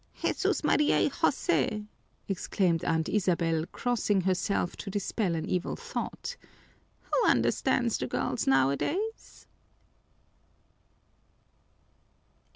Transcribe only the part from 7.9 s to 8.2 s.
the